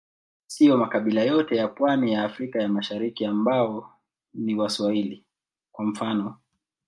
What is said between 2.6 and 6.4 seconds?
ya Mashariki ambao ni Waswahili, kwa mfano.